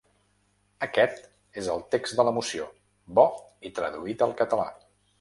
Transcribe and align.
Aquest 0.85 1.19
és 1.63 1.69
el 1.75 1.85
text 1.97 2.19
de 2.21 2.27
la 2.31 2.35
moció, 2.39 2.67
bo 3.21 3.29
i 3.71 3.75
traduït 3.81 4.29
al 4.29 4.39
català. 4.45 4.71